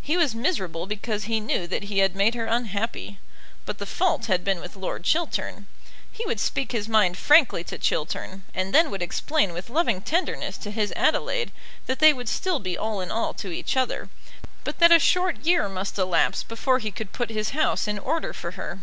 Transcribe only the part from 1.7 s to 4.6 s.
he had made her unhappy; but the fault had been